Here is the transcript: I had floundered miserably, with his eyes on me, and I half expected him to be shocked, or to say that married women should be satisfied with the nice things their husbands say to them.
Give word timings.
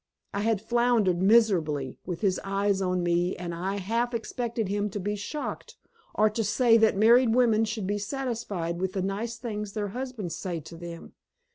I 0.33 0.39
had 0.41 0.63
floundered 0.63 1.21
miserably, 1.21 1.99
with 2.07 2.21
his 2.21 2.41
eyes 2.43 2.81
on 2.81 3.03
me, 3.03 3.35
and 3.35 3.53
I 3.53 3.75
half 3.75 4.15
expected 4.15 4.67
him 4.67 4.89
to 4.89 4.99
be 4.99 5.15
shocked, 5.15 5.77
or 6.15 6.27
to 6.27 6.43
say 6.43 6.75
that 6.77 6.97
married 6.97 7.35
women 7.35 7.65
should 7.65 7.85
be 7.85 7.99
satisfied 7.99 8.79
with 8.81 8.93
the 8.93 9.03
nice 9.03 9.37
things 9.37 9.73
their 9.73 9.89
husbands 9.89 10.35
say 10.35 10.59
to 10.59 10.75
them. 10.75 11.13